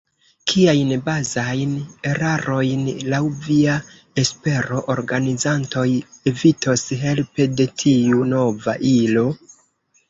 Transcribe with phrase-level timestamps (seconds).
[0.51, 1.75] Kiajn bazajn
[2.13, 2.81] erarojn,
[3.15, 3.75] laŭ via
[4.23, 5.87] espero, organizantoj
[6.33, 9.31] evitos helpe de tiu nova ilo?